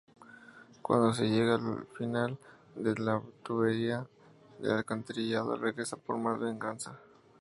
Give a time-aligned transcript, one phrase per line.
[0.81, 2.35] Cuando se llega al final
[2.75, 4.07] de la tubería
[4.57, 6.99] de alcantarillado, regresa por más venganza.